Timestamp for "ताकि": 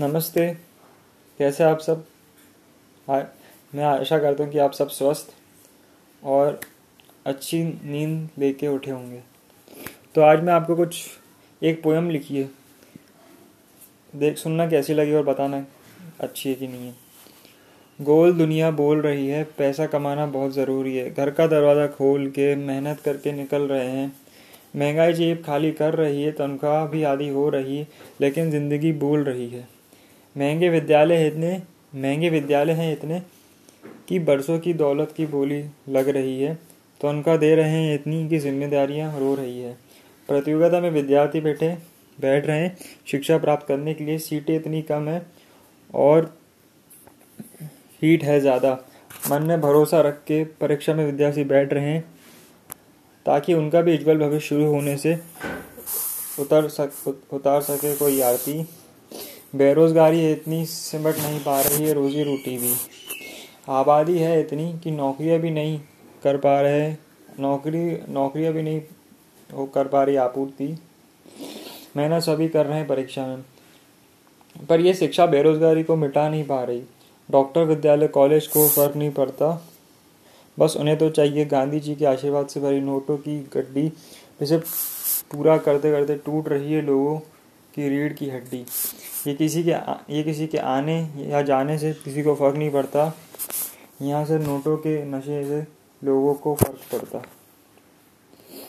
53.26-53.54